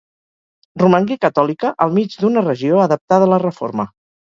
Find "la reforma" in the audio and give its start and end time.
3.39-3.93